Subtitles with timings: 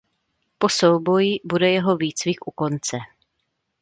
[0.59, 2.97] Po souboji bude jeho výcvik u konce.